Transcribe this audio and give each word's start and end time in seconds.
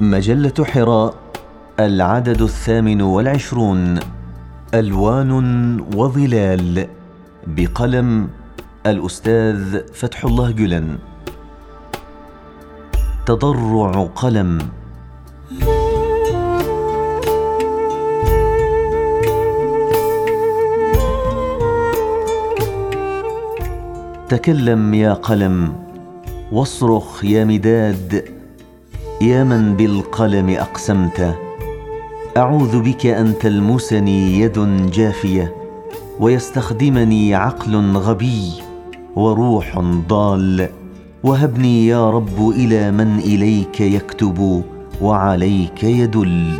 مجلة 0.00 0.64
حراء 0.64 1.14
العدد 1.80 2.42
الثامن 2.42 3.02
والعشرون 3.02 3.98
ألوان 4.74 5.80
وظلال 5.96 6.86
بقلم 7.46 8.28
الأستاذ 8.86 9.80
فتح 9.94 10.24
الله 10.24 10.50
جلن. 10.50 10.98
تضرع 13.26 14.04
قلم. 14.04 14.58
تكلم 24.28 24.94
يا 24.94 25.12
قلم. 25.12 25.72
واصرخ 26.52 27.24
يا 27.24 27.44
مداد. 27.44 28.41
يا 29.22 29.44
من 29.44 29.76
بالقلم 29.76 30.48
أقسمت 30.48 31.38
أعوذ 32.36 32.82
بك 32.82 33.06
أن 33.06 33.38
تلمسني 33.38 34.40
يد 34.40 34.86
جافية 34.90 35.54
ويستخدمني 36.20 37.34
عقل 37.34 37.96
غبي 37.96 38.52
وروح 39.16 39.78
ضال 40.08 40.68
وهبني 41.22 41.86
يا 41.86 42.10
رب 42.10 42.48
إلى 42.48 42.90
من 42.90 43.18
إليك 43.18 43.80
يكتب 43.80 44.62
وعليك 45.02 45.84
يدل. 45.84 46.58